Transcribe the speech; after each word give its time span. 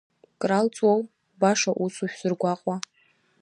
Кралҵуоу, 0.41 0.99
баша 1.39 1.71
усу 1.83 2.07
шәзыргәаҟуа? 2.11 2.75